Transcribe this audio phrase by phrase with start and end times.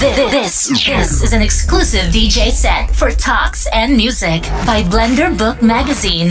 [0.00, 0.16] This,
[0.66, 6.30] this this is an exclusive DJ set for talks and music by Blender Book Magazine.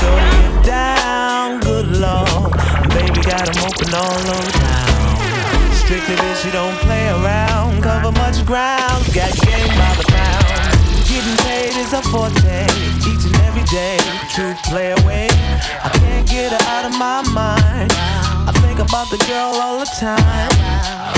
[0.00, 2.50] Shorty down, good lord.
[2.88, 5.74] Baby got 'em open all over town.
[5.76, 7.82] Strictly bitch, you don't play around.
[7.82, 11.04] Cover much ground, got game by the pound.
[11.04, 12.64] Getting paid is a forte,
[13.04, 13.98] each and every day.
[14.34, 15.28] True play away.
[15.84, 17.92] I can't get her out of my mind.
[18.48, 21.17] I think about the girl all the time.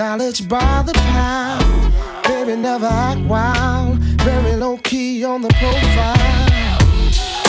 [0.00, 1.92] knowledge by the pound.
[2.24, 6.48] Baby never act wild, very low key on the profile.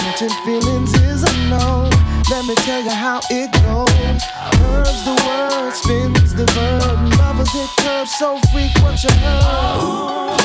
[0.03, 1.89] Catching feelings is a no.
[2.29, 4.19] Let me tell you how it goes.
[4.59, 6.99] Curves the word, spins the verb.
[7.19, 9.79] Lovers hit curves so frequent you heard.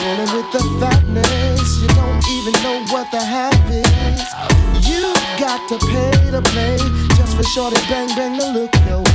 [0.06, 4.22] Rolling with the fatness, you don't even know what the half is.
[4.86, 5.12] You
[5.42, 6.78] got to pay to play
[7.18, 9.05] just for shorty bang bang to look your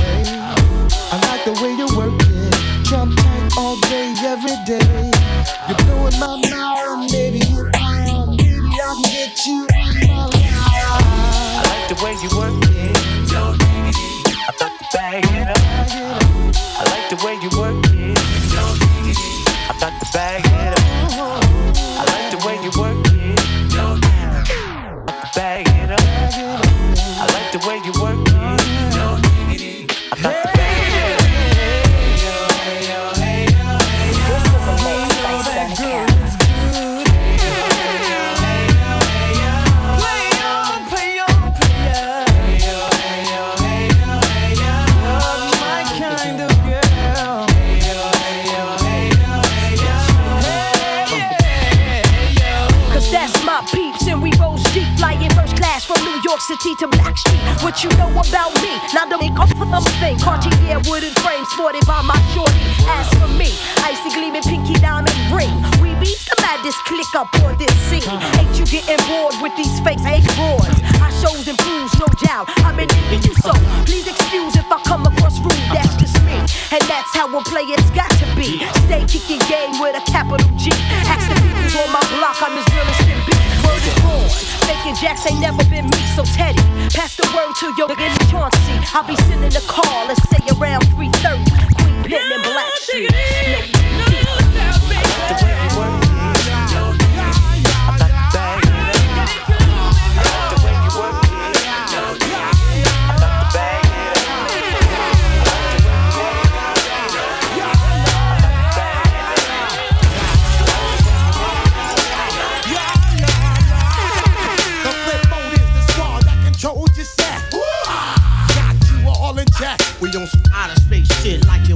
[78.42, 78.58] be.
[78.90, 80.70] Stay kicking game with a capital G.
[81.06, 83.34] Ask the peoples on my block, I'm as real as can be.
[83.62, 84.26] Word is born.
[84.66, 86.58] Faking jacks ain't never been me, so Teddy,
[86.90, 88.76] pass the word to your nigga Chauncey.
[88.94, 91.46] I'll be sending the call, let's say around 3:30.
[91.78, 93.10] Queen Pen and Black Sheep.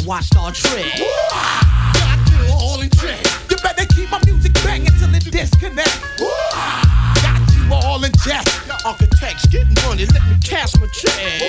[0.07, 0.87] Watch Star Trek.
[1.95, 3.21] Got you all in check.
[3.51, 6.01] You better keep my music banging till it disconnect.
[6.19, 8.47] Got you all in check.
[8.85, 11.41] Architects getting money, let me cash my check.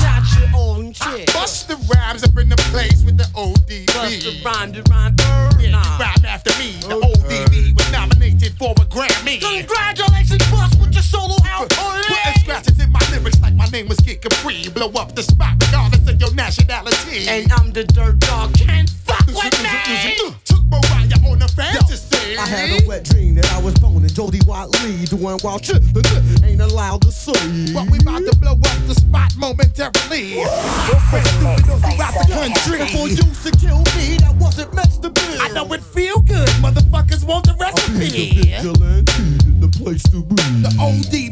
[0.00, 1.26] Got you all in check.
[1.32, 3.86] Bust the rhymes up in the place with the ODB.
[3.88, 5.16] Bust the rhyme, the rhyme,
[13.76, 14.68] name was Kid Capri.
[14.72, 17.28] Blow up the spot regardless of your nationality.
[17.28, 19.68] Hey, I'm the dirt dog, can't fuck with me.
[20.24, 22.38] Uh, took Mariah on a fantasy.
[22.38, 26.42] I had a wet dream that I was boning Jody Watley doing wild shit that
[26.42, 27.74] ain't allowed to see.
[27.74, 30.40] But we about to blow up the spot momentarily.
[30.40, 32.78] Spread stupid all throughout the country.
[32.78, 35.36] Before you to kill me, that wasn't meant to be.
[35.38, 36.48] I know it feel good.
[36.64, 38.40] Motherfuckers want the recipe.
[38.40, 40.36] Vigilante in the place to be.
[40.64, 41.25] The ODB.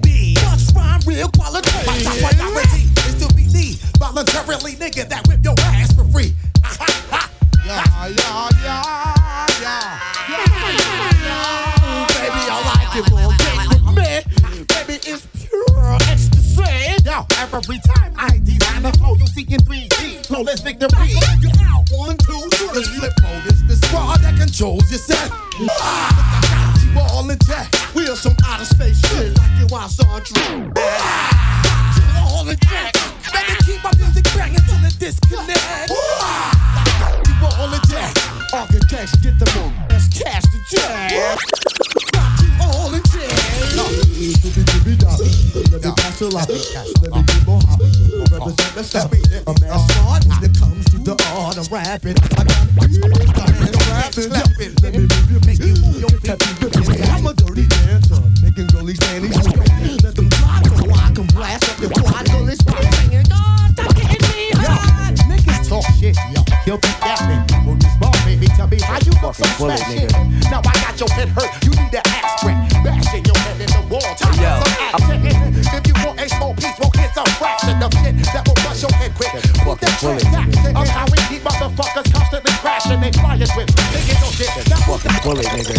[83.01, 83.47] Crashing.
[83.47, 84.49] They with thinking no shit.
[84.67, 85.77] That was Fucking nigga.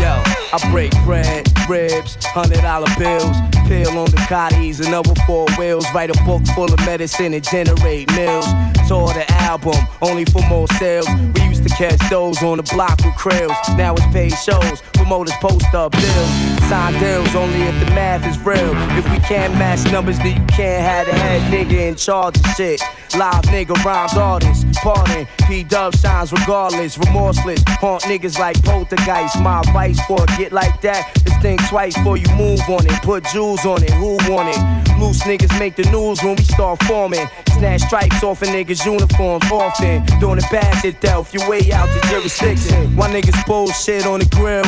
[0.00, 3.36] Yo, I break bread, ribs, hundred dollar bills,
[3.66, 8.10] pill on the cotties, another four wheels, write a book full of medicine and generate
[8.14, 8.46] mills.
[8.88, 11.06] Tour the album, only for more sales.
[11.34, 13.54] We used to catch those on the block with krills.
[13.76, 16.30] Now it's paid shows, promoters post up bills.
[16.70, 18.72] Sign deals only if the math is real.
[18.96, 22.46] If we can't match numbers, then you can't have the head nigga in charge of
[22.56, 22.80] shit.
[23.14, 25.26] Live nigga rhymes artists, pardon.
[25.46, 27.62] P Dub shines regardless, remorseless.
[27.66, 29.38] Haunt niggas like poltergeist.
[29.40, 33.02] My advice for a get like that is think twice before you move on it.
[33.02, 34.87] Put jewels on it, who want it?
[34.98, 37.26] Loose niggas make the news when we start forming.
[37.52, 40.04] Snatch stripes off a niggas' uniforms often.
[40.20, 42.96] Doing the basket dealt, you way out the jurisdiction.
[42.96, 44.64] Why niggas bullshit on the grill?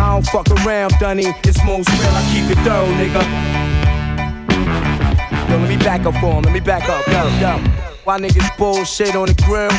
[0.00, 1.26] I don't fuck around, Dunny.
[1.44, 3.22] It's most real, I keep it thorough, nigga.
[5.50, 6.42] Yo, let me back up for him.
[6.42, 7.06] Let me back up.
[7.06, 7.58] Yo, yo.
[8.04, 9.70] Why niggas bullshit on the grill?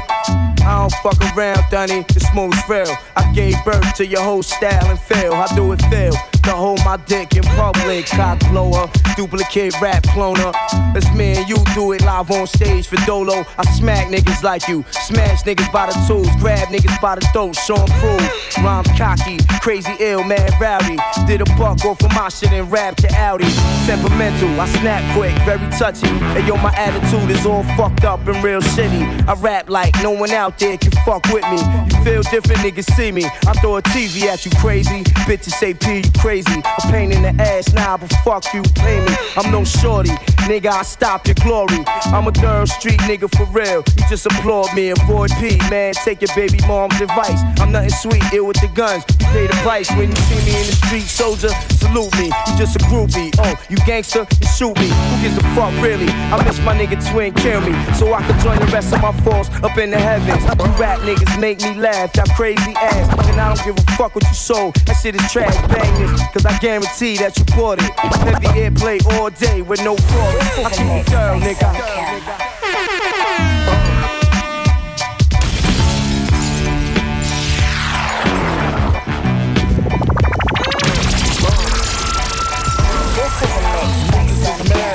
[0.63, 2.05] I don't fuck around, Dunny.
[2.09, 2.95] It's most real.
[3.15, 5.33] I gave birth to your whole style and feel.
[5.33, 6.13] How do it feel?
[6.43, 10.51] To hold my dick in public, cock blower, duplicate rap cloner.
[10.95, 13.45] It's me and you do it live on stage for Dolo.
[13.59, 17.57] I smack niggas like you, smash niggas by the tools, grab niggas by the throat,
[17.69, 18.57] 'em proof.
[18.57, 20.97] Rhymes cocky, crazy ill, man rowdy.
[21.27, 23.45] Did a buck off of my shit and rap to Audi.
[23.85, 26.09] Temperamental, I snap quick, very touchy.
[26.09, 29.03] And yo, my attitude is all fucked up and real shitty.
[29.27, 31.59] I rap like no one out there can fuck with me.
[31.91, 33.25] You feel different, niggas see me.
[33.47, 35.03] I throw a TV at you crazy.
[35.27, 36.30] Bitches say P, you crazy.
[36.31, 36.43] A
[36.89, 39.13] pain in the ass now, but fuck you, pay me.
[39.35, 40.11] I'm no shorty,
[40.47, 41.83] nigga, I stop your glory.
[42.05, 43.83] I'm a third street nigga for real.
[43.97, 45.93] You just applaud me, avoid P, man.
[45.93, 47.41] Take your baby mom's advice.
[47.59, 49.03] I'm nothing sweet, ill with the guns.
[49.19, 51.49] You pay the price when you see me in the street, soldier.
[51.81, 53.33] Salute me, you just a groupie.
[53.39, 54.87] Oh, you gangster, you shoot me.
[54.87, 56.07] Who gives a fuck, really?
[56.29, 57.73] I miss my nigga twin, kill me.
[57.95, 60.43] So I can join the rest of my force up in the heavens.
[60.43, 63.09] You rap niggas make me laugh, y'all crazy ass.
[63.27, 64.75] And I don't give a fuck what you sold.
[64.85, 66.21] That shit is trash, bang this.
[66.33, 67.91] Cause I guarantee that you bought it.
[67.99, 70.59] Heavy airplay all day with no chorus.
[70.59, 71.71] I keep it thorough, nigga.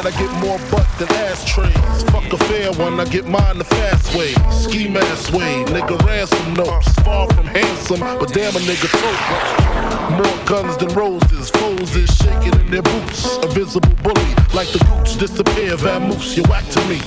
[0.07, 1.75] I get more butt than ashtrays.
[2.13, 4.35] Fuck a fair one, I get mine the fast way.
[4.53, 6.93] Ski mask way, nigga ransom notes.
[7.01, 10.11] Far from handsome, but damn a nigga tote.
[10.13, 13.37] More guns than roses, foes is shaking in their boots.
[13.39, 17.01] A visible bully, like the roots disappear, vamoose, you whack to me.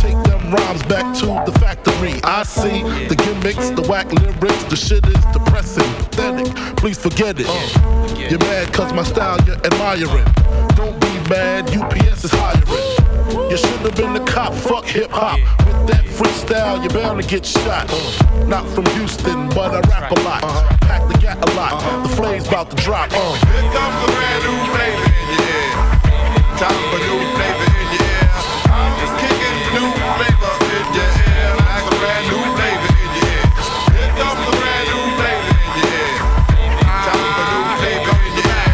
[0.00, 2.22] Take them rhymes back to the factory.
[2.24, 6.46] I see the gimmicks, the whack lyrics, the shit is depressing, pathetic.
[6.76, 7.48] Please forget it.
[7.50, 10.45] Oh, you're mad cause my style you're admiring.
[11.26, 13.50] Don't mad, UPS is hiring.
[13.50, 15.38] You should have been the cop, fuck hip hop.
[15.66, 17.88] With that freestyle, you're bound to get shot.
[18.46, 20.42] Not from Houston, but I rap a lot.
[20.82, 21.82] Pack the gat a lot.
[22.04, 23.10] The flame's about to drop.
[23.12, 23.18] Uh.
[23.18, 25.70] Here comes a brand new flavor in your ear.
[26.62, 28.30] Time for new flavor in your ear.
[28.70, 31.58] I'm just kicking new flavor in your ear.
[31.58, 33.50] Like a brand new flavor in your ear.
[33.98, 36.22] Here comes a brand new flavor in your ear.
[37.02, 38.66] Time for new flavor in your ear.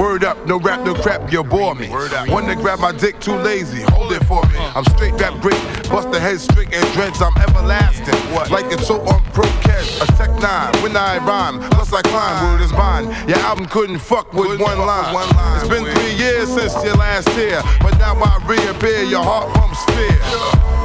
[0.00, 1.88] Word up, no rap, no crap, you bore me.
[1.88, 4.58] One to grab my dick, too lazy, hold it for me.
[4.58, 8.14] I'm straight that great, bust the head straight and dreads, I'm everlasting.
[8.50, 12.58] Like it's so on pro cash, a tech nine, when I rhyme, plus I climb,
[12.58, 13.06] word is mine.
[13.28, 15.14] Your album couldn't fuck with one line.
[15.58, 19.82] It's been three years since your last tear, but now I reappear, your heart pumps
[19.96, 20.18] fear.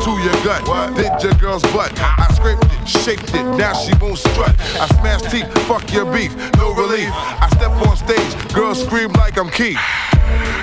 [0.04, 1.92] To your gut, did your girl's butt.
[1.98, 4.56] I scraped it, shaped it, now she won't strut.
[4.80, 7.10] I smash teeth, fuck your beef, no relief.
[7.12, 9.80] I step on stage, girls scream like I'm Keith.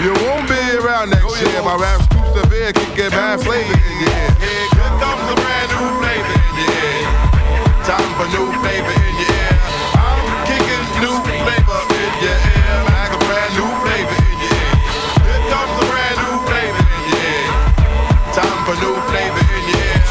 [0.02, 1.62] You won't be around next oh, year.
[1.62, 4.10] My rap's too severe, can get bad flavor in your.
[4.42, 4.66] Here
[4.98, 7.86] comes a brand new flavor Yeah.
[7.86, 9.54] Time for new flavor in your ear.
[9.94, 12.74] I'm kicking new flavor in your ear.
[12.90, 14.74] Like a brand new flavor in your ear.
[15.22, 16.82] Here comes a brand new flavor
[17.14, 17.46] in.
[18.34, 20.02] Time for new flavor in your ear.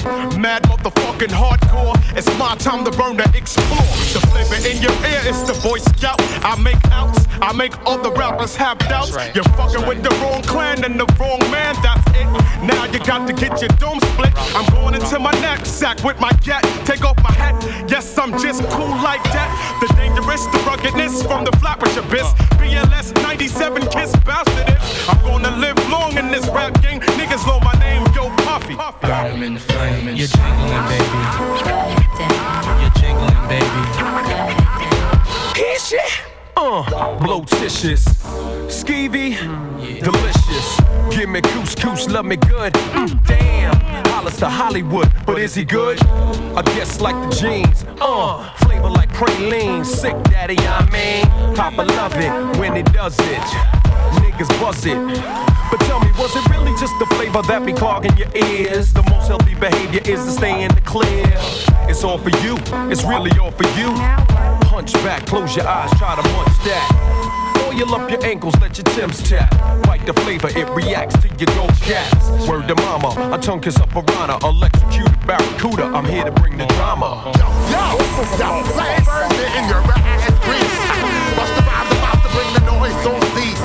[0.00, 3.82] 2194, mad motherfucking hardcore it's my time to burn to explore.
[4.14, 6.20] The flavor in your ear is the Boy Scout.
[6.44, 9.10] I make outs, I make all the rappers have doubts.
[9.34, 12.26] You're fucking with the wrong clan and the wrong man, that's it.
[12.62, 14.32] Now you got to get your dome split.
[14.54, 16.62] I'm going into my knapsack with my gat.
[16.86, 17.54] Take off my hat.
[17.90, 19.50] Yes, I'm just cool like that.
[19.80, 21.54] The dangerous, the ruggedness from the
[21.94, 22.26] your biz.
[22.58, 24.78] BLS 97 kiss bastard.
[25.08, 27.00] I'm gonna live long in this rap game.
[27.18, 28.76] Niggas know my name, yo Puffy.
[29.02, 30.14] Burn 'em in the flame.
[30.14, 31.20] You're jingling, baby.
[32.80, 33.80] You're jingling, baby.
[35.56, 36.22] Hit shit.
[36.56, 38.04] Uh, blotitious,
[38.68, 39.36] skeevy,
[40.00, 40.83] delicious.
[41.14, 42.72] Give me couscous, love me good.
[42.72, 46.02] Mm, damn, Hollis to Hollywood, but is he good?
[46.04, 47.84] I guess like the jeans.
[48.00, 51.54] Uh, flavor like praline, sick daddy, I mean.
[51.54, 53.46] Papa love it when he does it.
[54.20, 54.96] Niggas buzz it.
[55.70, 58.92] But tell me, was it really just the flavor that be clogging your ears?
[58.92, 61.32] The most healthy behavior is to stay in the clear.
[61.88, 62.58] It's all for you,
[62.90, 63.88] it's really all for you.
[64.66, 67.33] Hunch back, close your eyes, try to munch that.
[67.74, 69.50] Oil up your ankles, let your Tim's tap.
[69.82, 72.48] Bite the flavor, it reacts to your gold caps.
[72.48, 75.86] Word to mama, a tongue kiss a piranha, electrocuted barracuda.
[75.86, 77.32] I'm here to bring the drama.
[77.34, 77.98] Yo, yo,
[78.70, 79.26] flavor
[79.58, 80.78] in your ass grease.
[81.34, 83.58] Busta Rhymes about to bring the noise on these.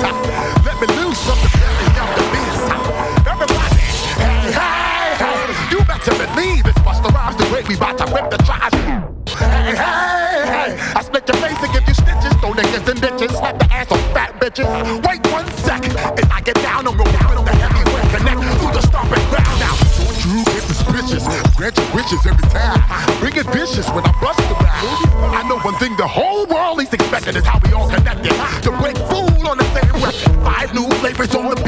[0.66, 2.66] Let me loose from the belly of the beast.
[3.30, 3.78] Everybody,
[4.18, 5.54] hey, hey, hey.
[5.70, 7.68] You better believe it's Busta Rhymes the great.
[7.68, 8.74] We bout to rip the trash.
[9.38, 10.70] Hey, hey, hey.
[10.98, 11.59] I split your face
[12.62, 13.30] niggas and bitches.
[13.30, 14.68] Slap the ass on fat bitches.
[15.06, 15.84] Wait one sec.
[15.84, 19.56] If I get down, I'm gonna down on the heavyweight connect through the stomping ground
[19.60, 19.74] now.
[19.96, 21.24] Don't you get suspicious?
[21.56, 22.80] Grant your wishes every time.
[23.20, 24.84] Bring it vicious when I bust the rap.
[25.32, 28.32] I know one thing the whole world is expecting is how we all connected.
[28.64, 30.44] To break food on the same record.
[30.44, 31.59] Five new flavors on the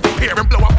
[0.00, 0.77] disappear, reappear, and blow up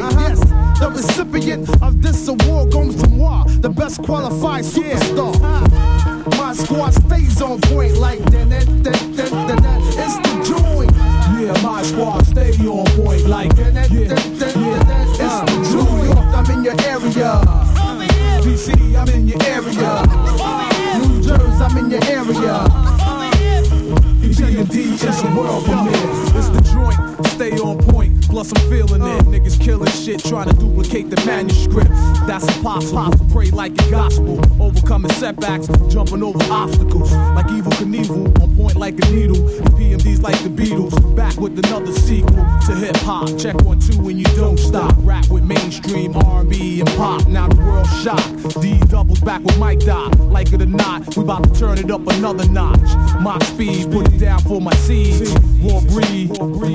[0.00, 0.28] the light.
[0.28, 0.40] Yes,
[0.80, 5.34] the recipient of this award goes to moi, the best qualified superstar.
[6.36, 8.66] My squad stays on point like that.
[10.02, 10.92] It's the joint.
[11.38, 13.90] Yeah, my squad stay on point like that.
[13.90, 14.50] It's the
[15.74, 17.40] New York, I'm in your area.
[18.42, 20.02] DC, I'm in your area.
[20.98, 22.66] New Jersey, I'm in your area.
[24.20, 26.10] D&D is a world premiere.
[26.36, 28.19] It's the joint, stay on point.
[28.30, 29.24] Plus I'm feeling it.
[29.24, 31.90] Niggas killing shit, trying to duplicate the manuscript.
[32.26, 33.26] That's impossible.
[33.32, 37.12] Pray like the gospel, overcoming setbacks, jumping over obstacles.
[37.12, 39.36] Like Evel Knievel, on point like a needle.
[39.36, 43.36] And PMD's like the Beatles, back with another sequel to hip hop.
[43.36, 44.94] Check one two and you don't stop.
[44.98, 47.26] Rap with mainstream R&B and pop.
[47.26, 48.60] Now the world shocked.
[48.62, 50.18] D doubles back with Mike Dot.
[50.20, 52.80] Like it or not, we about to turn it up another notch.
[53.20, 55.34] My speed, put it down for my seeds.
[55.60, 56.30] War breed,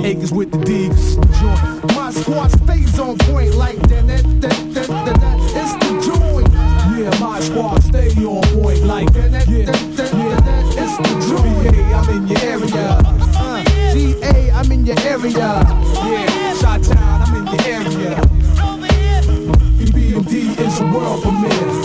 [0.05, 1.15] acres with the D's.
[1.45, 1.95] Joint.
[1.95, 4.07] My squad stays on point like that.
[4.07, 5.37] that, that, that, that, that.
[5.53, 6.51] It's the joint.
[6.97, 9.31] Yeah, my squad stay on point like that.
[9.31, 10.65] that, that, that, that, that.
[10.75, 11.75] It's the joint.
[11.75, 12.99] GA, I'm in your area.
[13.37, 15.61] Uh, GA, I'm in your area.
[16.09, 18.15] Yeah, Shot Town, I'm in your area.
[19.85, 21.84] EPMD is a world premiere.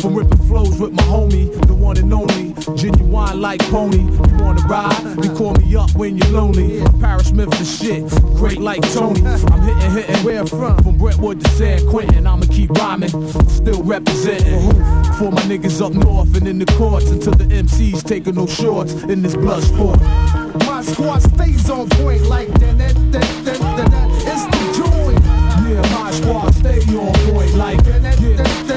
[0.00, 2.54] From ripping flows with my homie, the one and only.
[2.76, 3.98] Genuine like pony.
[3.98, 5.02] You wanna ride?
[5.16, 6.82] Then call me up when you're lonely.
[7.00, 9.26] Parrish Smith the shit, great like Tony.
[9.26, 10.24] I'm hitting, hitting.
[10.24, 10.82] Where from?
[10.84, 12.26] From Brentwood to San Quentin.
[12.26, 13.10] I'ma keep rhyming,
[13.48, 14.70] still representing.
[15.18, 18.92] For my niggas up north and in the courts until the MCs taking no shorts
[18.92, 20.00] in this blood sport.
[20.66, 22.94] My squad stays on point like that.
[24.30, 25.24] It's the joint.
[25.66, 28.67] Yeah, my squad stay on point like that.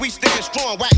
[0.00, 0.78] we stand strong.
[0.78, 0.95] Whack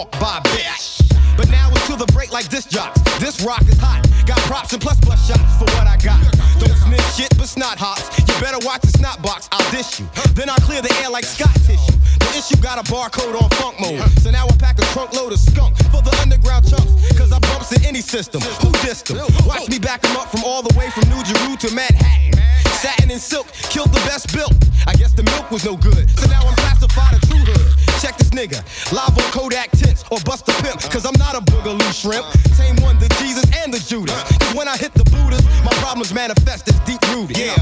[0.00, 1.04] walk by, bitch.
[1.36, 3.00] But now it's to the break like this jocks.
[3.18, 4.00] This rock is hot.
[4.24, 6.20] Got props and plus plus shots for what I got.
[6.58, 8.08] Don't sniff shit, but snot hops.
[8.18, 10.08] You better watch the snot box, I'll dish you.
[10.32, 11.96] Then I clear the air like Scott tissue.
[12.20, 14.00] The issue got a barcode on funk mode.
[14.24, 16.92] So now I pack a trunk load of skunk for the underground chunks.
[17.18, 18.40] Cause I bumps in any system.
[18.64, 19.20] Who dissed them?
[19.46, 22.40] Watch me back them up from all the way from New Jeru to Manhattan.
[22.80, 24.56] Satin and silk, killed the best built.
[24.86, 26.08] I guess the milk was no good.
[26.16, 27.68] So now I'm classified a true hood.
[28.00, 28.64] Check this nigga.
[28.92, 29.70] Live on Kodak
[30.10, 30.80] or bust a pimp.
[30.90, 32.26] Cause I'm not a boogaloo shrimp.
[32.56, 34.22] Tame one, the Jesus and the Judas.
[34.38, 37.38] Cause when I hit the Buddhas, my problems manifest as deep rooted.
[37.38, 37.56] Yeah.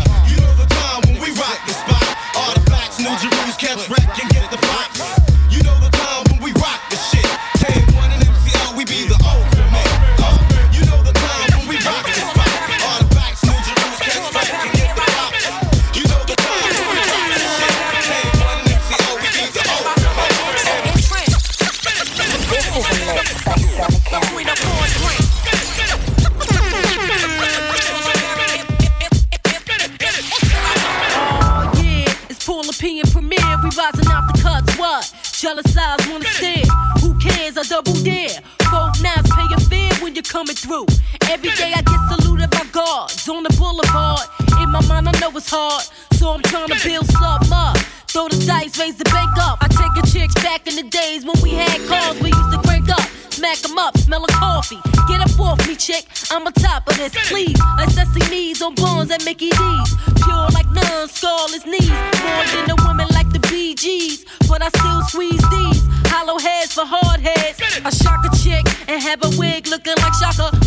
[45.48, 47.76] hard, so I'm trying to build something up.
[48.08, 49.58] Throw the dice, raise the bank up.
[49.60, 52.20] I take a chicks back in the days when we had calls.
[52.20, 53.06] we used to crank up.
[53.30, 54.80] Smack 'em up, smell a coffee.
[55.08, 56.04] Get up off me, chick.
[56.30, 57.56] I'm on top of this, please.
[57.78, 59.90] Assessing knees on bonds at Mickey D's.
[60.24, 61.96] Pure like nuns, scarless knees.
[62.24, 64.24] More than a woman like the Bee Gees.
[64.48, 65.82] But I still squeeze these.
[66.10, 67.60] Hollow heads for hard heads.
[67.84, 70.57] I shock a chick and have a wig looking like Shaka.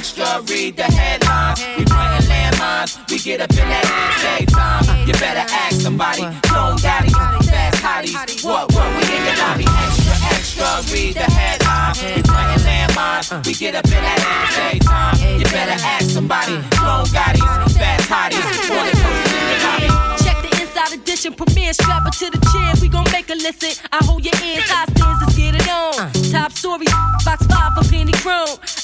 [0.00, 1.60] Extra, read the headlines.
[1.76, 2.96] We playing landmines.
[3.12, 4.80] We get up in that ass every time.
[5.04, 6.24] You better ask somebody.
[6.48, 7.12] Clone daddies,
[7.44, 8.16] fast hotties.
[8.40, 9.68] What, what, we in your lobby?
[9.68, 12.00] Extra, extra, read the headlines.
[12.00, 13.28] We playing landmines.
[13.44, 15.16] We get up in that ass every time.
[15.36, 16.56] You better ask somebody.
[16.80, 17.44] Clone daddies,
[17.76, 18.40] fast hotties.
[18.72, 19.90] Wanna post in your lobby.
[20.24, 21.76] Check the inside edition premiere.
[21.76, 22.72] Strap her to the chair.
[22.80, 23.76] We gon' make a listen.
[23.92, 24.96] I hold your ears hostage.
[24.96, 25.92] Let's get it on.
[25.92, 26.08] Uh.
[26.32, 26.88] Top story.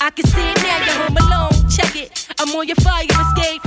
[0.00, 0.78] I can see it now.
[0.84, 1.70] You're home alone.
[1.70, 2.28] Check it.
[2.38, 3.65] I'm on your fire escape.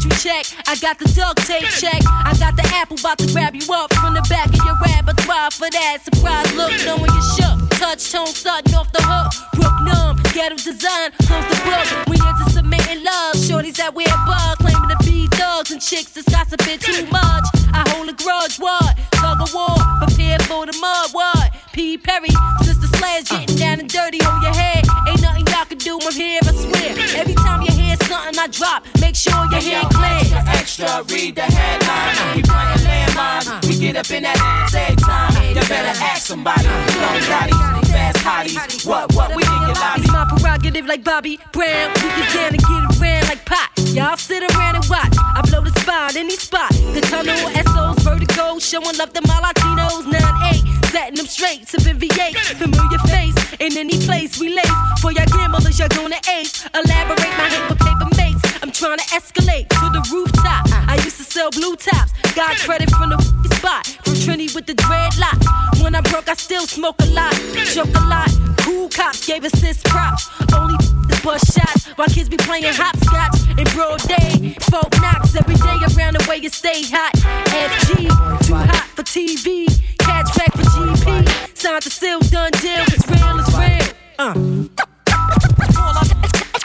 [0.00, 0.10] At you.
[0.20, 0.46] Check.
[0.66, 1.68] I got the duct tape.
[1.76, 2.00] Check.
[2.24, 2.96] I got the apple.
[2.98, 6.72] About to grab you up from the back of your repertoire for that surprise look.
[6.84, 7.70] Knowing you shook.
[7.78, 9.32] Touch tone sudden off the hook.
[9.54, 10.16] Brook numb.
[10.32, 11.12] Ghetto design.
[11.24, 11.86] Close the book.
[12.08, 13.36] We into submitting love.
[13.36, 14.56] Shorties that wear bugs.
[14.60, 17.44] Claiming to be thugs and chicks that's gossiping too much.
[17.72, 18.56] I hold a grudge.
[18.58, 18.96] What?
[19.12, 19.76] Tug of war.
[20.00, 21.12] Prepare for the mud.
[21.12, 21.52] What?
[21.72, 21.98] P.
[21.98, 22.30] Perry.
[22.64, 24.18] Sister Slash getting down and dirty.
[24.22, 24.84] Hold your head.
[25.08, 25.64] Ain't nothing y'all
[25.98, 26.10] do.
[26.10, 26.40] Here.
[26.42, 27.20] I swear.
[27.20, 30.42] Every time you hear something I drop, make sure your head clear.
[30.48, 32.36] Extra, extra, read the headlines.
[32.36, 33.68] We playing landmines.
[33.68, 35.32] We get up in that ass every time.
[35.48, 36.64] You better ask somebody.
[36.64, 38.86] Daddies, fast hotties.
[38.86, 40.02] What, what, we in your lobby.
[40.02, 41.90] It's my prerogative like Bobby Brown.
[41.94, 43.70] We get down and get around like pot.
[43.92, 45.14] Y'all sit around and watch.
[45.36, 46.70] I blow the spot, any spot.
[46.94, 48.58] The tunnel, SOs, vertigo.
[48.58, 50.06] Showing love to my Latinos.
[50.06, 51.66] 9-8, setting them straight.
[51.68, 52.34] Sipping V8.
[52.56, 54.70] Familiar face in any place we lace.
[55.00, 56.66] For y'all gamblers, y'all gonna ace.
[56.74, 58.42] Elaborate my hate with paper mates.
[58.62, 60.66] I'm trying to escalate to the rooftop.
[60.88, 62.12] I used to sell blue tops.
[62.34, 63.18] Got credit from the
[63.56, 63.86] spot.
[64.04, 65.82] From Trini with the dreadlock.
[65.82, 67.34] When I broke, I still smoke a lot.
[67.80, 68.28] Choke a lot.
[68.58, 70.28] Cool cops gave assist props.
[70.52, 70.76] Only
[71.24, 74.54] bust shots while kids be playing hopscotch in broad day.
[74.68, 77.14] Folk knocks every day around the way you stay hot.
[77.48, 79.64] FG, too hot for TV.
[79.98, 81.56] Catch back for GP.
[81.56, 82.84] Signed the seal, done deal.
[82.92, 83.94] It's real, it's real.
[84.18, 84.34] Uh.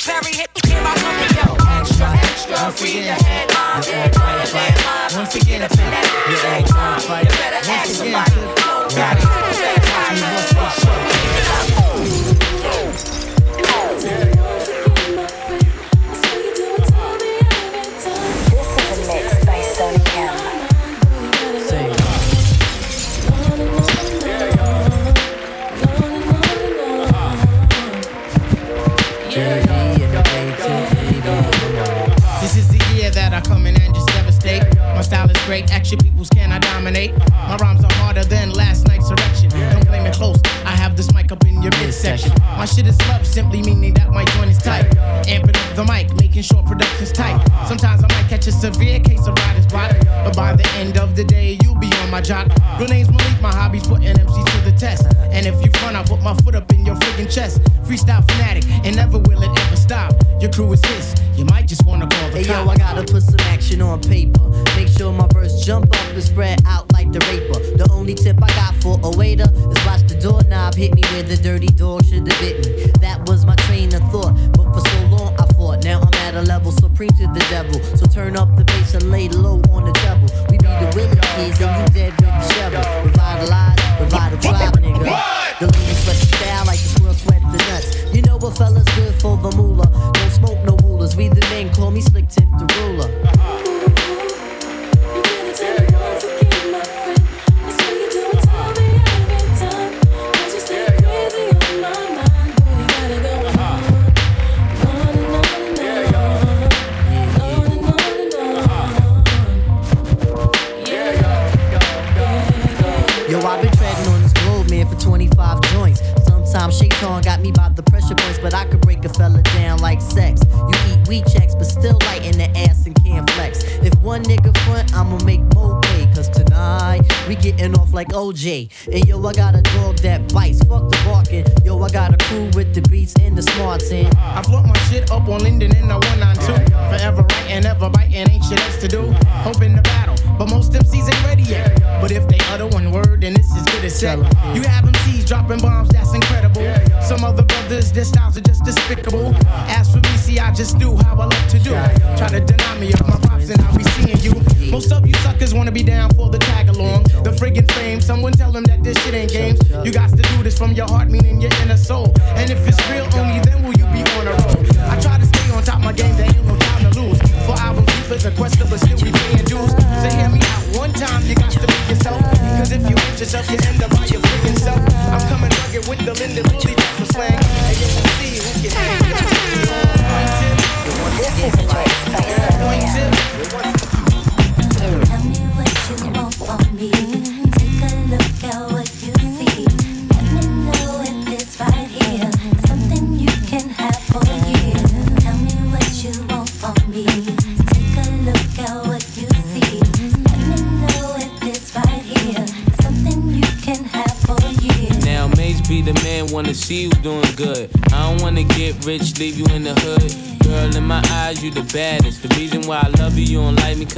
[0.04, 1.56] Perry hit me my number, yo.
[1.80, 3.88] Extra, extra, read the headlines.
[3.88, 5.16] We playing landmines.
[5.16, 7.24] Once again, up in that ass every time.
[7.24, 8.35] You better ask somebody.
[8.35, 8.35] Long
[42.76, 44.86] shit is love, simply meaning that my joint is tight.
[45.28, 47.40] Amping up the mic, making sure production's tight.
[47.68, 51.16] Sometimes I might catch a severe case of writer's block, but by the end of
[51.16, 52.52] the day, you'll be on my job.
[52.78, 55.06] Real name's Malik, my hobby's putting MCs to the test.
[55.32, 57.62] And if you front, I put my foot up in your friggin' chest.
[57.88, 59.65] Freestyle fanatic, and never will it stop.
[60.46, 62.70] Your crew is his, you might just wanna call the Hey yo.
[62.70, 64.48] I gotta put some action on paper.
[64.76, 67.58] Make sure my verse jump up and spread out like the raper.
[67.76, 71.24] The only tip I got for a waiter is watch the doorknob hit me where
[71.24, 72.92] the dirty dog should have bit me.
[73.02, 75.84] That was my train of thought, but for so long I fought.
[75.84, 77.82] Now I'm at a level supreme to the devil.
[77.98, 80.30] So turn up the bass and lay low on the treble.
[80.52, 82.86] We be the willing kids and you dead with the shovel.
[83.02, 85.36] Revitalize, revitalize, nigga.
[85.58, 88.14] The ladies sweat the style like the squirrel sweat the nuts.
[88.14, 89.95] You know what fella's good for the moolah.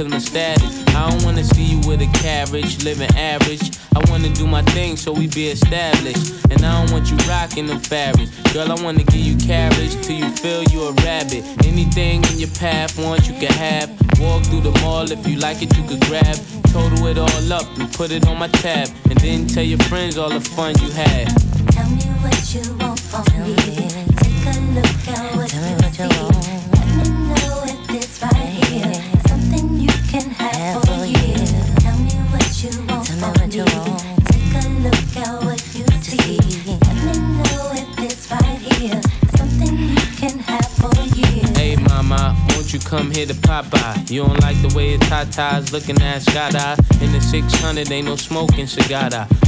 [0.06, 0.86] My status.
[0.94, 3.76] I don't wanna see you with a carriage, living average.
[3.96, 6.44] I wanna do my thing so we be established.
[6.50, 8.30] And I don't want you rocking them fabrics.
[8.52, 11.42] Girl, I wanna give you carriage till you feel you a rabbit.
[11.66, 13.90] Anything in your path, want you can have.
[14.20, 16.36] Walk through the mall, if you like it, you could grab.
[16.72, 18.88] Total it all up and put it on my tab.
[19.10, 21.26] And then tell your friends all the fun you had.
[21.72, 23.24] Tell me what you want from
[23.56, 23.87] me.
[42.88, 44.10] Come here to pop Popeye?
[44.10, 46.78] You don't like the way your tatas looking at Scada.
[47.02, 49.47] In the 600, ain't no smoking cigada.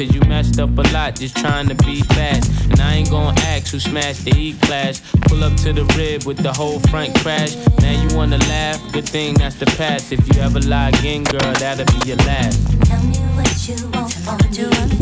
[0.01, 2.49] cause you messed up a lot just trying to be fast.
[2.71, 5.01] And I ain't gonna ask who smashed the E class.
[5.27, 7.55] Pull up to the rib with the whole front crash.
[7.79, 8.79] Now you wanna laugh?
[8.91, 10.11] Good thing that's the past.
[10.11, 12.57] If you ever lie again, girl, that'll be your last.
[12.85, 14.95] Tell me what you want from me.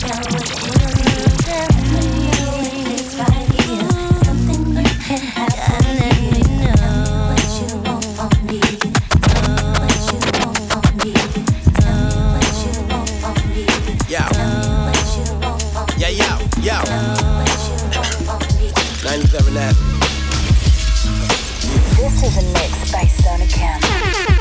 [0.00, 0.33] Take a look
[19.54, 19.74] 97
[21.96, 23.78] This is a mix by Sonikem.
[23.82, 24.33] I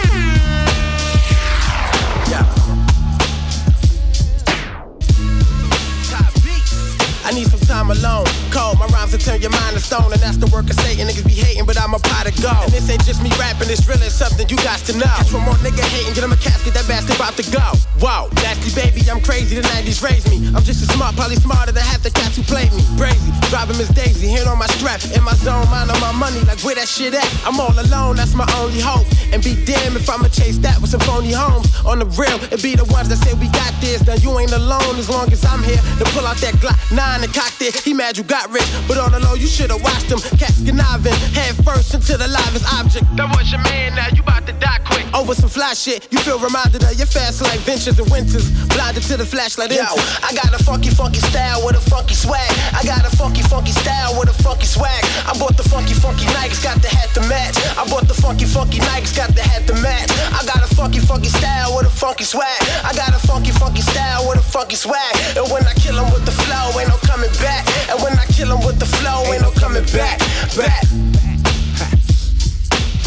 [7.74, 8.30] time alone.
[8.54, 11.10] Cold, my rhymes will turn your mind to stone, and that's the work of Satan.
[11.10, 12.70] Niggas be hating, but I'm a pot of gold.
[12.70, 15.10] And this ain't just me rapping, it's really something you got to know.
[15.18, 17.66] Catch one more nigga hating, get him a casket, that bastard about to go.
[17.98, 20.46] Whoa, nasty baby, I'm crazy, the 90s raised me.
[20.54, 22.86] I'm just as smart, probably smarter than half the cats who played me.
[22.94, 26.46] Crazy, driving Miss Daisy, hand on my strap, in my zone, mind on my money,
[26.46, 27.26] like where that shit at?
[27.42, 29.10] I'm all alone, that's my only hope.
[29.34, 31.74] And be damned if I'ma chase that with some phony homes.
[31.90, 34.06] On the real, it be the ones that say we got this.
[34.06, 37.24] Now you ain't alone as long as I'm here to pull out that Glock 9
[37.24, 40.20] and cocked He mad you got rich, but on the low, you should've watched him.
[40.36, 43.08] Cats conniving, head first into the livest object.
[43.16, 45.06] That was your man, now you about to die quick.
[45.14, 48.52] Oh, Over some fly shit, you feel reminded of your fast life ventures and winters.
[48.68, 49.72] Blinded to the flashlight.
[49.72, 49.88] Yo,
[50.20, 52.52] I got a funky, funky style with a funky swag.
[52.76, 55.00] I got a funky, funky style with a funky swag.
[55.24, 57.56] I bought the funky, funky Nikes, got the hat to match.
[57.80, 60.12] I bought the funky, funky Nikes, got the hat to match.
[60.36, 62.60] I got a funky, funky style with a funky swag.
[62.84, 65.16] I got a funky, funky style with a funky swag.
[65.40, 67.53] And when I kill 'em with the flow, ain't no coming back.
[67.90, 70.20] And when I kill 'em with the flow, ain't no coming back.
[70.58, 70.84] Back.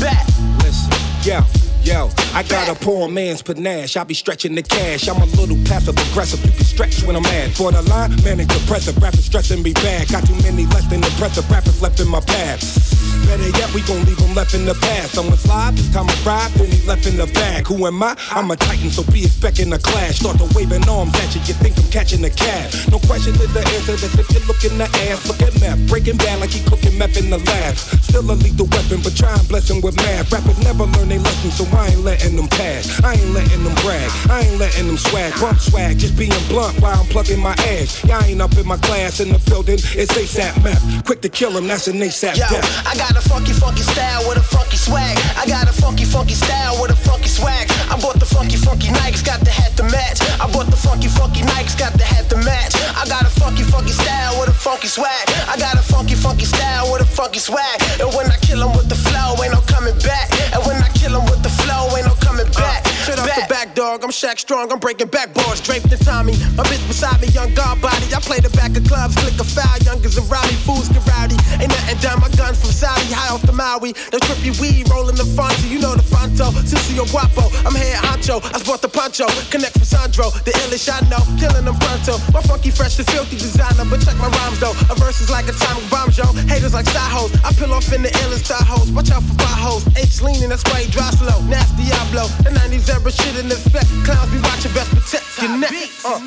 [0.00, 0.26] Back.
[0.62, 1.44] Listen, yo.
[1.86, 3.96] Yo, I got a poor man's panache.
[3.96, 5.06] I be stretching the cash.
[5.08, 6.44] I'm a little passive aggressive.
[6.44, 7.54] You can stretch when I'm mad.
[7.54, 9.00] For the line, manic depressive.
[9.00, 10.08] Rappers stressing me bad.
[10.08, 12.95] Got too many less than impressive rappers left in my path.
[13.26, 15.12] Better yet, we gon' leave them left in the past.
[15.14, 17.66] Someone slide, this time I ride, then he left in the bag.
[17.66, 18.16] Who am I?
[18.30, 20.20] I'm a titan, so be expecting a clash.
[20.20, 22.70] Start to waving arms at you, you think I'm catching a cab.
[22.90, 23.96] No question is the answer.
[23.98, 25.26] That's if you look in the ass.
[25.26, 27.74] Look at meth, breaking bad like he cooking meth in the lab.
[27.76, 30.30] Still a lethal weapon, but try and bless him with math.
[30.30, 33.02] Rappers never learn they lesson, so I ain't letting them pass.
[33.02, 34.10] I ain't letting them brag.
[34.30, 35.34] I ain't letting them swag.
[35.40, 38.04] Bump swag, just being blunt while I'm plugging my ass.
[38.04, 39.78] Y'all ain't up in my class in the building.
[39.98, 41.04] It's ASAP meth.
[41.04, 42.86] Quick to kill him, that's an ASAP Yo, death.
[42.86, 45.16] I got got a funky, funky style with a funky swag.
[45.40, 47.70] I got a funky, funky style with a funky swag.
[47.88, 50.20] I bought the funky, funky Nikes, got the hat to match.
[50.40, 52.76] I bought the funky, funky Nikes, got the hat to match.
[52.92, 55.24] I got a funky, funky style with a funky swag.
[55.48, 57.80] I got a funky, funky style with a funky swag.
[58.00, 60.28] And when I kill 'em with the flow, ain't no coming back.
[60.52, 62.84] And when I kill 'em with the flow, ain't no coming back.
[63.06, 64.02] Shut off the back, dog.
[64.02, 64.72] I'm Shaq Strong.
[64.72, 66.34] I'm breaking backboards, draped in Tommy.
[66.58, 68.10] My bitch beside me, young guard body.
[68.10, 69.78] I play the back of clubs, click a foul.
[69.86, 71.38] Youngers around me, fools get rowdy.
[71.62, 72.18] Ain't nothing done.
[72.18, 73.94] My guns from Saudi, high off the Maui.
[74.10, 75.70] The trippy weed rolling the fronto.
[75.70, 76.66] You know the Fonto, fronto.
[76.66, 77.46] Sucio Guapo.
[77.62, 78.42] I'm head honcho.
[78.42, 79.30] I sport the poncho.
[79.54, 80.34] Connect for Sandro.
[80.42, 81.22] The illish I know.
[81.38, 82.18] Killing them pronto.
[82.34, 83.86] My funky, fresh, and filthy designer.
[83.86, 84.74] But check my rhymes though.
[84.90, 86.26] A verse is like atomic bomb, yo.
[86.50, 87.30] Haters like side hoes.
[87.46, 88.90] I peel off in the illest thigh hoes.
[88.90, 89.86] Watch out for my potholes.
[89.94, 91.38] H leaning, that's why he dry slow.
[91.46, 92.26] Nasty Diablo.
[92.42, 93.86] The 90s era shit in effect.
[94.04, 95.72] Clowns be watching, best protect your neck.
[96.04, 96.20] Uh.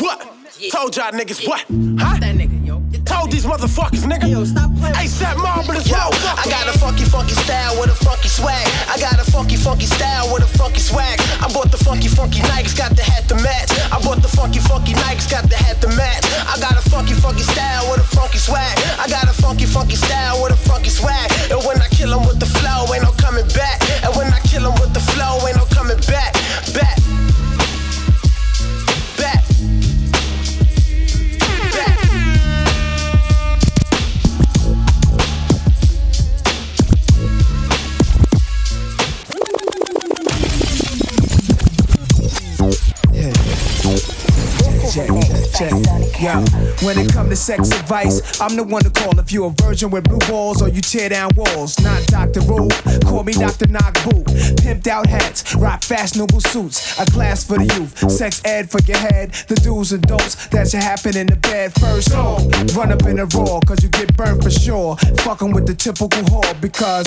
[0.00, 0.20] What?
[0.70, 1.60] Told y'all niggas what?
[1.98, 2.18] Huh?
[2.20, 2.77] That nigga, yo.
[3.08, 4.28] Told these motherfuckers, nigga.
[4.28, 4.94] Yo, stop playing.
[4.94, 8.68] ASAP Marble is Yo, I got a funky, funky style with a funky swag.
[8.92, 11.18] I got a funky, funky style with a funky swag.
[11.40, 13.72] I bought the funky, funky Nikes, got the hat to match.
[13.90, 16.24] I bought the funky, funky Nikes, got the hat to match.
[16.52, 18.76] I got a funky, funky style with a funky swag.
[19.00, 21.32] I got a funky, funky style with a funky swag.
[21.50, 23.80] And when I kill 'em with the flow, ain't no coming back.
[24.04, 26.34] And when I kill 'em with the flow, ain't no coming back.
[26.74, 26.96] Back.
[26.98, 27.27] Back.
[46.18, 46.44] Yeah.
[46.82, 49.90] When it come to sex advice, I'm the one to call if you a virgin
[49.90, 51.78] with blue balls or you tear down walls.
[51.78, 52.40] Not Dr.
[52.40, 53.68] Ruth, call me Dr.
[53.68, 54.26] Knock Boot.
[54.58, 56.98] Pimped out hats, rock fashionable suits.
[56.98, 59.32] A class for the youth, sex ed for your head.
[59.46, 62.10] The do's and don'ts that should happen in the bed first.
[62.12, 64.96] Oh, run up in a raw, cause you get burned for sure.
[65.22, 67.06] Fucking with the typical whore because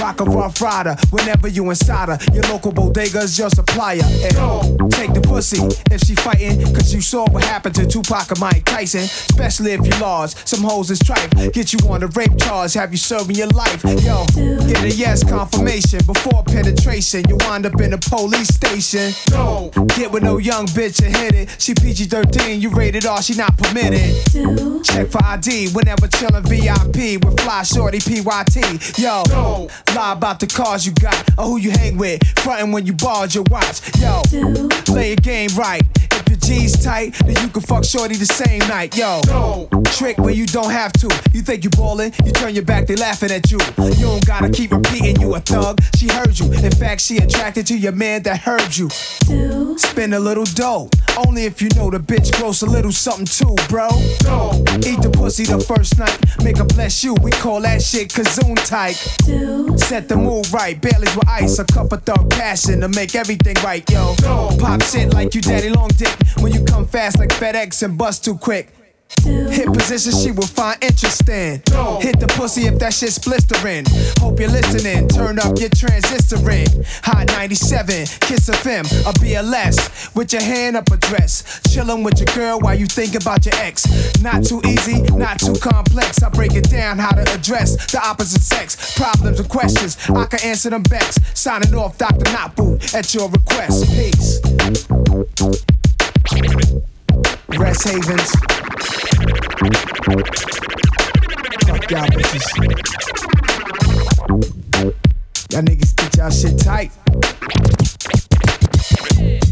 [0.00, 2.18] rock a rough rider whenever you inside her.
[2.34, 4.04] Your local bodega's your supplier.
[4.04, 8.64] And take the pussy if she fighting, cause you saw what happened to Tupac Mike
[8.64, 9.02] Tyson.
[9.02, 10.46] Especially if you lost.
[10.48, 11.30] Some hoes is tripe.
[11.52, 13.82] Get you on a rape charge, have you serving your life.
[13.84, 14.24] Yo,
[14.66, 17.24] get a yes confirmation before penetration.
[17.28, 19.12] You wind up in a police station.
[19.30, 21.56] No, get with no young bitch and hit it.
[21.58, 24.14] She PG 13, you rated R, she not permitted.
[24.84, 28.98] Check for ID whenever chillin' VIP with fly shorty PYT.
[28.98, 29.22] Yo,
[29.94, 32.22] lie about the cars you got or who you hang with.
[32.38, 33.80] Frontin' when you barge your watch.
[33.98, 34.22] Yo,
[34.84, 35.82] play a game right.
[36.16, 38.96] If your G's tight, then you can fuck shorty the same night.
[38.96, 39.20] Yo,
[39.96, 41.08] trick when you don't have to.
[41.32, 43.58] You think you ballin', you turn your back, they laughing at you.
[43.78, 45.80] You don't gotta keep repeating you a thug.
[45.96, 46.50] She heard you.
[46.52, 48.88] In fact, she attracted to your man that heard you.
[49.76, 50.88] Spend a little dough,
[51.26, 53.88] only if you know the bitch gross a little something too, bro.
[54.88, 57.14] Eat the pussy the first night, make her bless you.
[57.14, 58.96] We call that shit kazoon tight.
[59.78, 63.56] Set the mood right, Baileys with ice, a cup of thug passion to make everything
[63.62, 64.14] right, yo.
[64.58, 68.13] Pop shit like you daddy long dick when you come fast like FedEx and bust
[68.18, 68.74] too quick.
[69.22, 71.62] Hit position she will find interesting.
[72.00, 73.84] Hit the pussy if that shit's blistering.
[74.18, 75.08] Hope you're listening.
[75.08, 76.68] Turn up your transistoring.
[77.02, 80.14] High 97, Kiss FM, a BLS.
[80.14, 81.60] With your hand up a dress.
[81.68, 83.86] Chillin' with your girl while you think about your ex.
[84.20, 86.22] Not too easy, not too complex.
[86.22, 88.94] I break it down how to address the opposite sex.
[88.96, 91.18] Problems and questions, I can answer them best.
[91.36, 92.30] Signing off, Dr.
[92.32, 93.86] Knock Boot, at your request.
[93.86, 94.40] Peace.
[97.58, 98.30] Rest Havens.
[101.66, 102.46] Fuck y'all bitches.
[105.50, 106.90] Y'all niggas get y'all shit tight.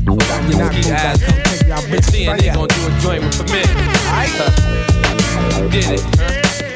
[0.02, 3.22] You're not gonna guys come take y'all bitches See, from they gonna do a joint
[3.22, 3.66] with permit.
[5.70, 6.02] Did it.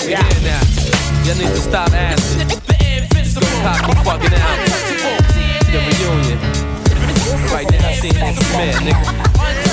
[0.07, 0.62] We here now.
[1.25, 2.49] Y'all need to stop asking.
[3.62, 4.70] Cop your fucking album.
[5.72, 6.38] The reunion.
[7.53, 9.66] Right now, seeing that permit, nigga.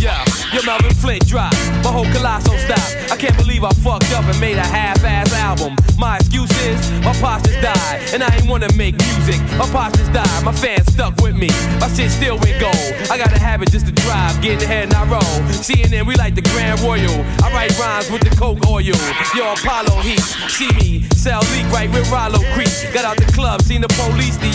[0.00, 1.52] Yeah, your Melvin Flynt drop.
[1.84, 2.82] My whole colossal stop.
[3.12, 5.76] I can't believe I fucked up and made a half-ass album.
[5.96, 9.40] My excuse is my just died, and I ain't wanna make music.
[9.56, 11.48] My just died, my fans stuck with me.
[11.78, 12.74] My shit still went gold.
[13.10, 15.38] I got a habit just to drive, get ahead and I roll.
[15.54, 17.14] CNN, we like the Grand Royal.
[17.44, 18.82] I write rhymes with the Coke oil.
[18.82, 20.20] Yo, Apollo Heat,
[20.50, 22.74] see me sell leak right with Rollo Creek.
[22.92, 24.50] Got out the club, seen the police, the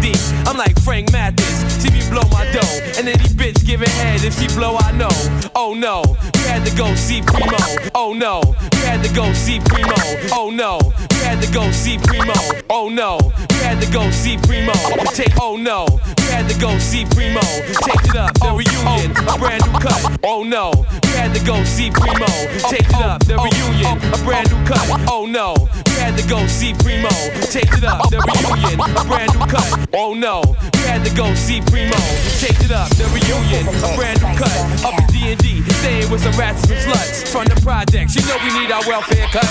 [0.00, 0.18] deep.
[0.46, 4.22] I'm like Frank Matthews, see me blow my dough, and then he bitch giving head
[4.22, 5.08] if she blow, I know.
[5.54, 6.02] Oh no,
[6.34, 7.56] we had to go see Primo.
[7.94, 8.40] Oh no,
[8.72, 9.96] we had to go see Primo.
[10.32, 10.78] Oh no,
[11.10, 12.34] we had to go see Primo.
[12.68, 13.18] Oh no,
[13.50, 14.72] we had to go see Primo.
[15.14, 15.86] Take, oh no,
[16.28, 17.40] we had to go see Primo.
[17.40, 20.20] Take it up, the reunion, a brand new cut.
[20.22, 20.70] Oh no,
[21.02, 22.28] we had to go see Primo.
[22.68, 24.84] Take it up, the reunion, a brand new cut.
[25.08, 25.56] Oh no,
[25.88, 27.08] we had to go see Primo.
[27.48, 29.88] Take it up, the reunion, a brand new cut.
[29.94, 30.42] Oh no,
[30.76, 31.96] we had to go see Primo.
[32.36, 34.52] Take it up, the reunion, a brand new cut.
[34.84, 37.24] Up in D&D, staying with some rats and sluts.
[37.32, 39.48] From the projects, you know we need our welfare cut.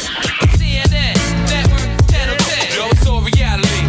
[0.61, 1.17] CNN,
[1.49, 2.77] Network, Channel 10.
[2.77, 3.81] Yo, all reality.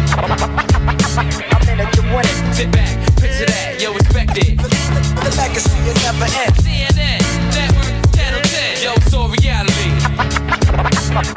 [2.09, 2.53] I'm in a winning.
[2.53, 4.57] Sit back, picture that, yo, respect it.
[4.57, 6.55] The legacy is never end.
[6.57, 7.21] CNN,
[7.53, 8.81] Network, Channel 10.
[8.81, 9.93] Yo, it's all reality.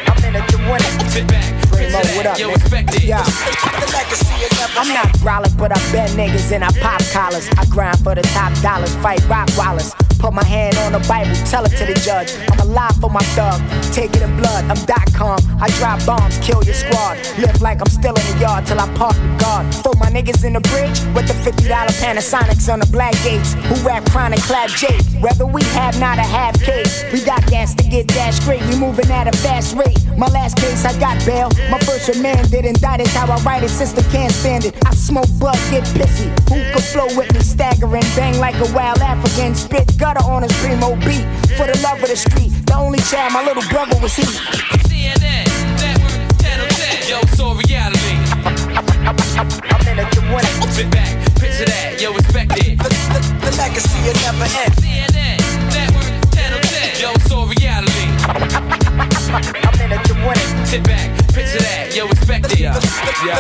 [0.08, 1.10] I'm in a winning.
[1.10, 2.54] Sit back, picture what that, up, yo, nigga?
[2.56, 3.04] respect it.
[3.04, 3.22] Yeah.
[3.22, 7.48] The legacy is never I'm not growling, but I bend niggas and I pop collars.
[7.58, 9.92] I grind for the top dollars, fight rock wallers.
[10.22, 12.30] Put my hand on the Bible, tell it to the judge.
[12.52, 13.58] I'm alive for my thug,
[13.92, 14.62] take it in blood.
[14.70, 17.18] I'm dot com, I drop bombs, kill your squad.
[17.42, 19.74] Live like I'm still in the yard till I park the guard.
[19.82, 21.66] Throw my niggas in the bridge with the $50
[21.98, 23.54] Panasonics on the black gates.
[23.66, 25.02] Who rap chronic clap Jake.
[25.18, 28.62] Whether we have not a half case, we got gas to get that straight.
[28.70, 29.98] We moving at a fast rate.
[30.16, 31.50] My last case, I got bail.
[31.68, 33.70] My first remanded, That's how I write it.
[33.70, 34.74] System can't stand it.
[34.86, 36.30] I smoke blood, get pissy.
[36.48, 37.40] Who could flow with me?
[37.40, 39.54] Staggering, bang like a wild African.
[39.54, 41.24] Spit gutter on his primo beat.
[41.56, 44.24] For the love of the street, the only child my little brother was he.
[44.88, 45.46] CNN,
[45.80, 47.08] Network, Channel 10.
[47.08, 48.16] Yo, it's reality.
[49.06, 50.70] I'm in a winning.
[50.72, 52.78] Sit back, picture that, yo, respect it.
[52.78, 54.72] The, the, the legacy will never end.
[54.80, 55.38] CNN,
[55.72, 56.11] Network,
[58.24, 58.62] I'm in.
[60.66, 62.60] Sit back, picture that, yo, respect it.
[62.60, 62.78] Yeah,
[63.26, 63.36] yeah,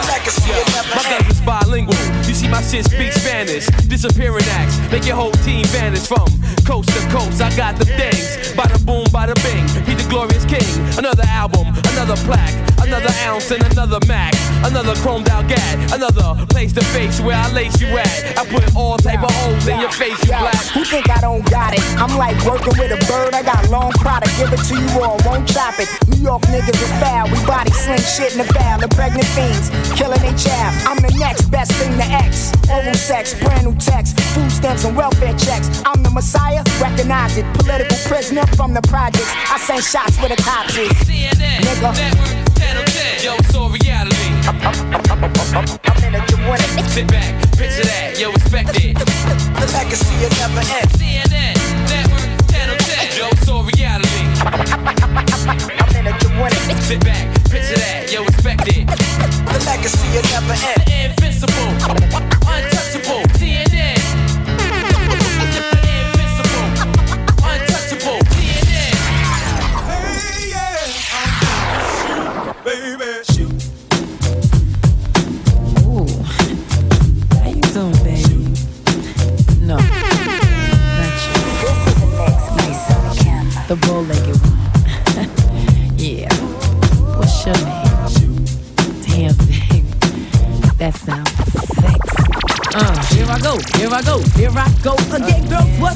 [0.46, 0.82] yeah.
[0.94, 1.94] My cousin's bilingual.
[2.26, 3.66] You see, my shit speaks Spanish.
[3.88, 6.26] Disappearing acts, make your whole team vanish from
[6.66, 7.40] coast to coast.
[7.40, 8.52] I got the things.
[8.52, 9.64] Bada boom, bada bing.
[9.86, 10.66] He the glorious king.
[10.98, 12.52] Another album, another plaque,
[12.82, 14.34] another ounce and another Mac.
[14.64, 18.38] Another chromed out gat, another place to face where I lace you at.
[18.38, 20.62] I put all type of holes in your face, you Yo, black.
[20.74, 21.82] Who think I don't got it?
[21.98, 23.34] I'm like working with a bird.
[23.34, 25.88] I got long product, give it to you all, won't chop it.
[26.08, 27.26] New York niggas are foul.
[27.30, 28.78] We body sling shit in the foul.
[28.78, 30.74] The pregnant fiends killing they child.
[30.86, 32.52] I'm the next best thing to X.
[32.70, 35.82] Oral sex, brand new text, food stamps and welfare checks.
[35.84, 37.46] I'm the messiah, recognize it.
[37.54, 39.30] Political prisoner from the projects.
[39.50, 40.92] I send shots where the cops is.
[41.02, 41.82] CNN, Nigga.
[41.82, 43.24] Network, Channel 10.
[43.24, 44.30] Yo, it's all reality.
[45.82, 46.86] I'm in a winning.
[46.94, 48.94] Sit back, picture that, yo, respect it.
[48.94, 50.88] The legacy will never end.
[50.94, 51.58] CNN,
[51.90, 53.18] Network, Channel 10.
[53.18, 54.26] Yo, it's all reality.
[54.46, 56.78] I'm in a winning.
[56.86, 58.86] Sit back, picture that, yo, respect it.
[58.86, 60.86] The legacy will never end.
[61.18, 61.66] Invincible,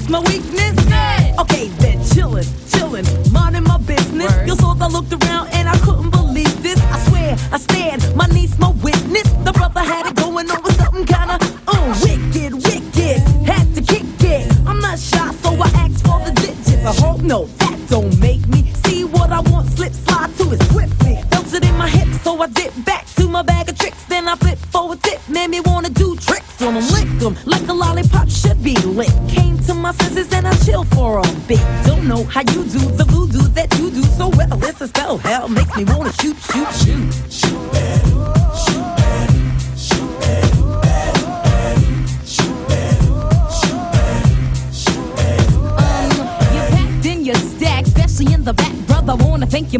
[0.08, 0.45] my weakness?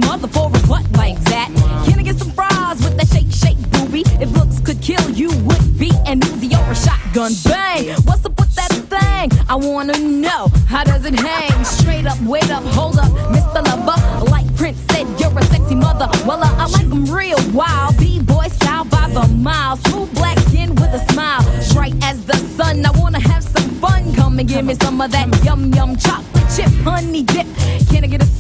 [0.07, 1.49] Mother for a butt like that.
[1.87, 4.03] Can I get some fries with that shake, shake, booby?
[4.21, 7.33] If looks could kill you, would be an Uzi or a shotgun.
[7.45, 7.89] Bang!
[8.07, 9.31] What's up with that thing?
[9.49, 11.65] I wanna know how does it hang?
[11.65, 13.63] Straight up, wait up, hold up, Mr.
[13.67, 14.31] Lover.
[14.31, 16.09] Like Prince said, you're a sexy mother.
[16.27, 17.97] Well, uh, I like 'em real wild.
[17.99, 19.77] B-boy style by the mile.
[19.77, 21.43] Smooth black skin with a smile.
[21.75, 22.85] Bright as the sun.
[22.85, 24.13] I wanna have some fun.
[24.15, 27.47] Come and give me some of that yum yum chocolate chip honey dip.
[27.91, 28.36] Can I get a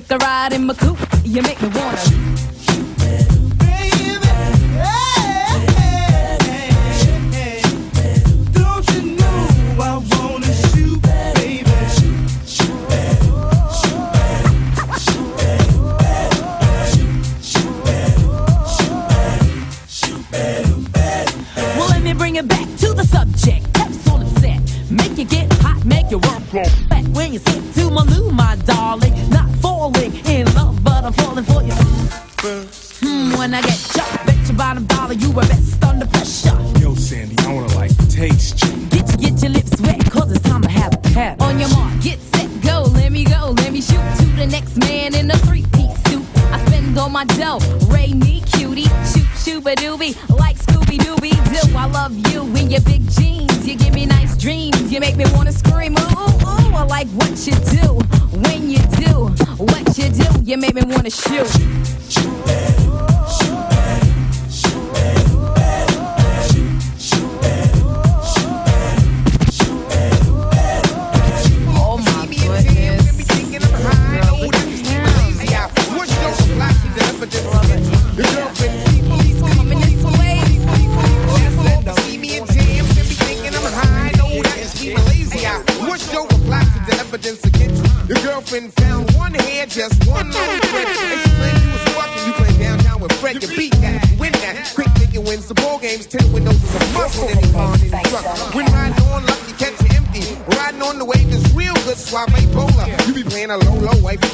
[0.00, 0.98] take a ride in my coupe.
[1.24, 1.96] You make me wanna.
[1.98, 3.24] Shoot, baby?
[3.90, 4.50] Shoot, baby.
[4.50, 5.50] Shoot, baby.
[14.98, 15.70] Shoot, baby.
[17.42, 18.26] Shoot, baby.
[19.88, 20.74] Shoot, baby.
[21.76, 23.74] Well, let me bring it back to the subject.
[23.74, 26.52] Taps on the set, make you get hot, make you work.
[26.88, 29.19] Back when you sit to my loo, my darling.
[31.00, 31.72] But I'm falling for you.
[33.00, 36.56] Hmm, when I get shot, bet your bottom dollar you were best under pressure.
[36.78, 38.86] Yo, Sandy, I wanna like taste you.
[38.88, 41.40] Get, get your lips wet, cause it's time to have a pet.
[41.40, 44.76] On your mark, get set, go, let me go, let me shoot to the next
[44.78, 46.24] man in a three piece suit.
[46.52, 51.76] I spend all my dough, Ray me cutie, shoot shooba doobie, like Scooby Dooby Doo.
[51.76, 55.24] I love you in your big jeans, you give me nice dreams, you make me
[55.34, 56.74] wanna scream, ooh, ooh.
[56.74, 58.00] I like what you do,
[60.42, 62.69] you make me wanna shoot.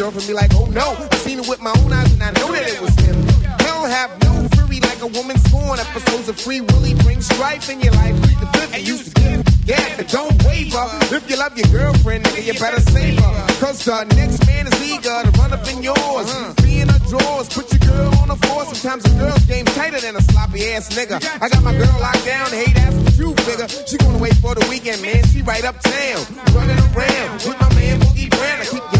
[0.06, 1.08] Your girlfriend be like, oh no.
[1.10, 3.16] I seen it with my own eyes and I know that it was him.
[3.58, 5.78] Hell have no fury like a woman scorn.
[5.78, 8.14] Episodes of Free Willy bring strife in your life.
[8.38, 9.42] The fifth and used to give.
[9.66, 10.86] Yeah, but don't waver.
[11.10, 13.46] If you love your girlfriend, nigga, you better save her.
[13.58, 16.30] Cause the next man is eager to run up in yours.
[16.62, 18.64] Be in her drawers, put your girl on the floor.
[18.66, 21.18] Sometimes a girl's game's tighter than a sloppy ass nigga.
[21.42, 23.66] I got my girl locked down, hate ass what you figure.
[23.86, 25.24] She gonna wait for the weekend, man.
[25.26, 26.22] She right uptown,
[26.54, 28.60] running around with my man Boogie Brown.
[28.62, 28.95] I keep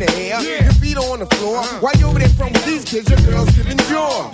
[0.00, 1.58] in the air, your feet on the floor.
[1.58, 1.78] Uh-huh.
[1.80, 4.30] Why you over there from with these kids, your girl's giving jaw.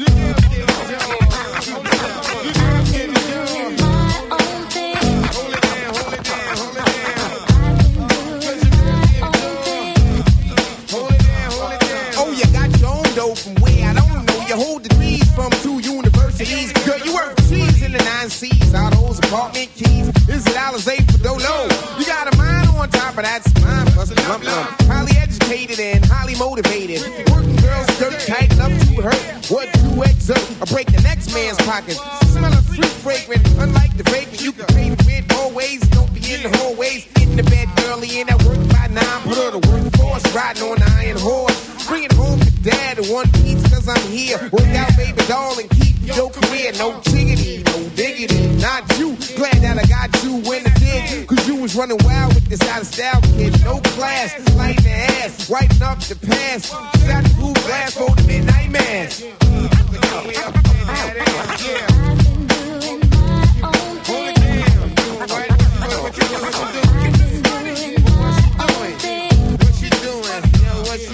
[12.16, 14.46] Oh, you got your own dough from where I don't know.
[14.46, 16.72] You hold degrees from two universities.
[16.84, 18.74] Girl, you work cheese in the nine C's.
[18.74, 20.08] All those apartment keys.
[20.28, 21.68] Is it Alizé for Dolo?
[21.98, 23.86] You got a mind on top of that spine.
[23.92, 24.82] Plus a lump lump.
[24.82, 25.12] Highly
[25.44, 27.02] educated and highly motivated.
[27.30, 29.50] Working girls skirt tight enough to hurt.
[29.50, 30.62] What to exert?
[30.62, 32.00] I break the next man's pockets.
[32.32, 33.46] Smell of fruit fragrant.
[33.58, 35.80] Unlike the vapor, you can pay rent always.
[35.90, 37.06] Don't be in the hallways.
[37.20, 39.20] In the bed early in that work by nine.
[39.22, 40.24] Put her to workforce.
[40.34, 41.86] Riding on the iron horse.
[41.86, 44.38] Bring it home to dad one piece cause I'm here.
[44.52, 46.72] Work out, baby doll, and keep your career.
[46.72, 49.16] No chiggity, no diggity, not you.
[49.36, 51.26] Glad that I got you when I did.
[51.26, 53.52] Cause you was running wild with this out of style kid.
[53.64, 56.72] No class, lighting the ass, wiping up the past.
[57.06, 59.22] Got the blue glass for the midnight mass.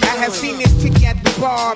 [0.03, 1.75] I have seen this chick at the bar,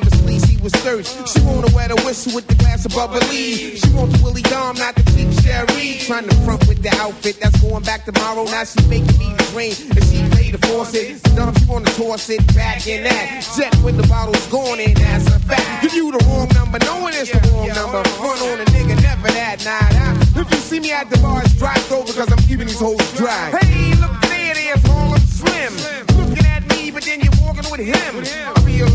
[0.66, 1.22] was thirsty.
[1.30, 3.78] She wanna wear the whistle with the glass of bubbly.
[3.78, 6.02] She want the Willie Dom, not the cheap Sherry.
[6.02, 8.46] Trying to front with the outfit that's going back tomorrow.
[8.46, 11.22] Now she making me dream, and she play the faucet.
[11.38, 13.46] Dumb, she wanna toss it back in that.
[13.56, 15.84] Jet when the bottle's gone, and that's a fact.
[15.84, 18.02] Give you the wrong number, knowing it's the wrong number.
[18.18, 20.42] Front on a nigga, never that, nah, nah.
[20.42, 23.06] If you see me at the bar, it's dry throw because I'm keeping these hoes
[23.14, 23.54] dry.
[23.62, 25.74] Hey, look there, there's Harlem Slim.
[26.18, 28.26] Looking at me, but then you're walking with him.
[28.50, 28.90] I'll be a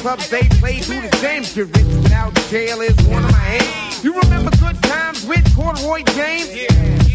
[0.00, 0.28] clubs.
[0.30, 1.54] They played through the James.
[1.54, 4.02] Get rich without jail is one of my aims.
[4.04, 6.54] You remember good times with Corduroy James?
[6.54, 7.09] Yeah,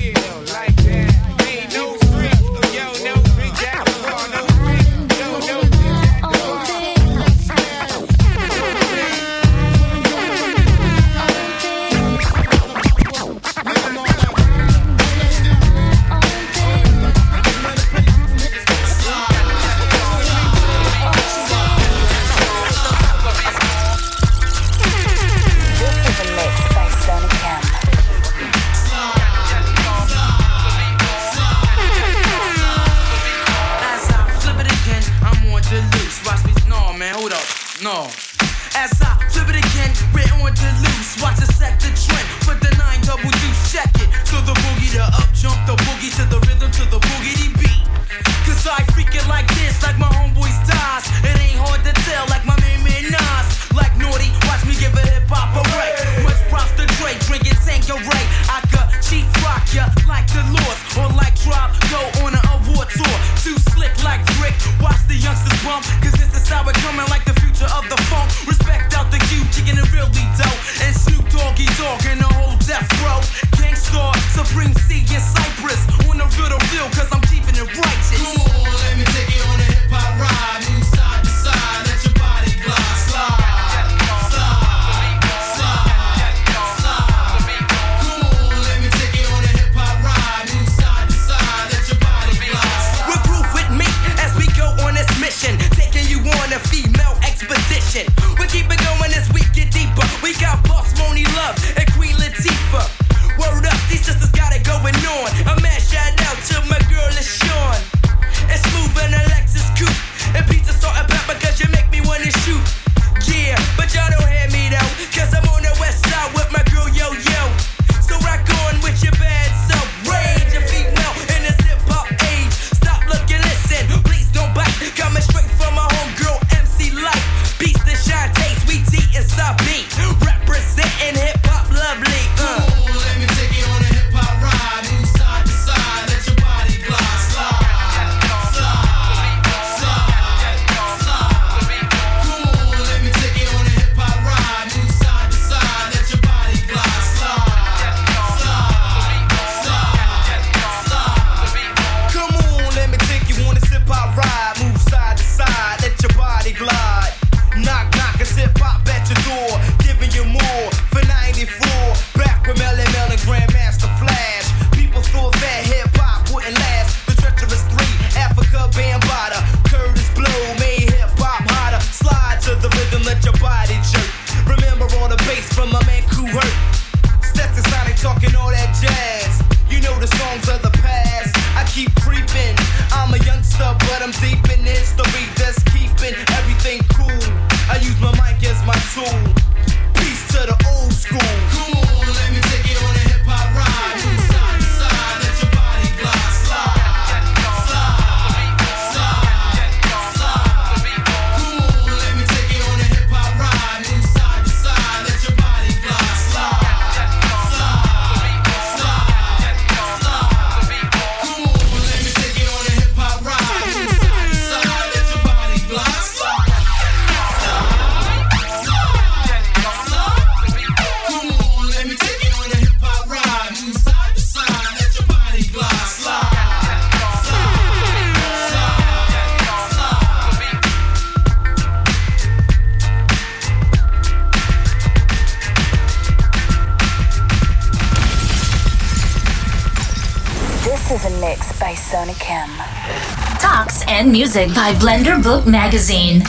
[244.16, 246.24] music by Blender Book Magazine.